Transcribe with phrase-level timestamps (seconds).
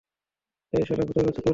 [0.73, 1.49] অ্যাই শালা ভূতের বাচ্চা, দূর হ।